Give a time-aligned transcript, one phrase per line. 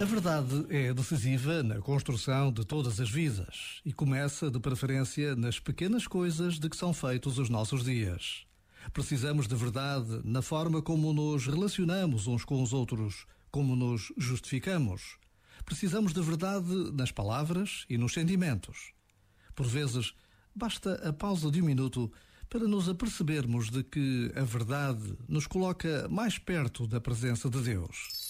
[0.00, 5.58] A verdade é decisiva na construção de todas as vidas e começa, de preferência, nas
[5.60, 8.46] pequenas coisas de que são feitos os nossos dias.
[8.94, 15.18] Precisamos de verdade na forma como nos relacionamos uns com os outros, como nos justificamos.
[15.66, 18.92] Precisamos de verdade nas palavras e nos sentimentos.
[19.54, 20.14] Por vezes,
[20.54, 22.10] basta a pausa de um minuto
[22.48, 28.29] para nos apercebermos de que a verdade nos coloca mais perto da presença de Deus.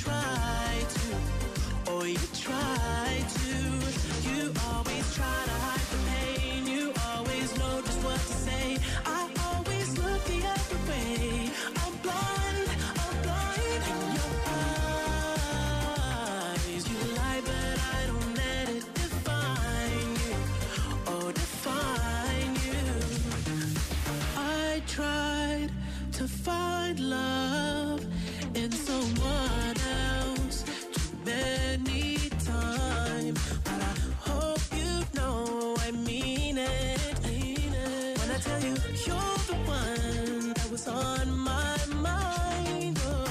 [0.00, 1.06] try to,
[1.88, 3.54] oh you try to.
[4.28, 8.76] You always try to hide the pain, you always know just what to say.
[9.04, 9.06] I
[9.48, 11.50] always look the other way.
[11.82, 12.68] I'm blind,
[13.02, 14.32] I'm blind in your
[14.72, 16.82] eyes.
[16.90, 20.36] You lie, but I don't let it define you,
[21.12, 22.84] oh define you.
[24.66, 25.70] I tried
[26.18, 28.00] to find love
[28.54, 29.37] in someone
[38.40, 38.74] tell you,
[39.06, 42.98] you're the one that was on my mind.
[43.04, 43.26] Oh,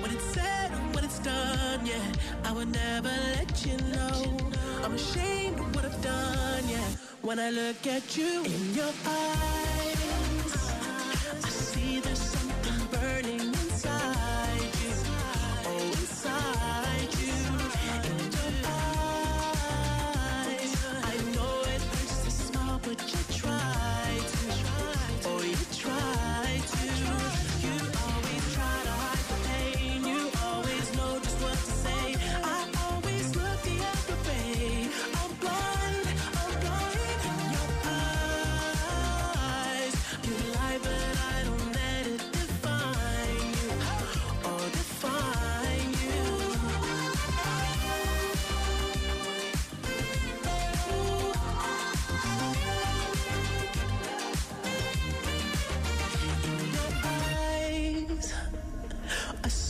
[0.00, 2.02] when it's said, when it's done, yeah,
[2.44, 4.38] I would never let you know.
[4.82, 6.88] I'm ashamed of what I've done, yeah.
[7.22, 10.52] When I look at you in your eyes,
[11.44, 12.25] I see this.